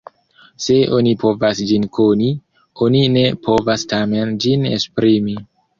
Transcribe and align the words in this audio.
Se 0.67 0.77
oni 0.99 1.13
povas 1.25 1.61
ĝin 1.73 1.85
koni, 1.99 2.31
oni 2.87 3.05
ne 3.19 3.27
povas 3.47 3.89
tamen 3.95 4.37
ĝin 4.47 4.71
esprimi. 4.77 5.43